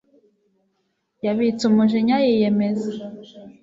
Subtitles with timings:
[1.25, 2.89] yabitse umujinya yiyemeza